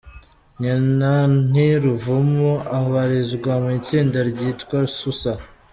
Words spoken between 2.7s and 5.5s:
abarizwa mu itsinda ryitwa Susa.